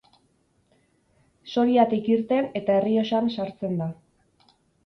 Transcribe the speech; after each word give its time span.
Soriatik 1.53 2.09
irten 2.15 2.49
eta 2.63 2.81
Errioxan 2.81 3.33
sartzen 3.37 3.81
da. 3.83 3.93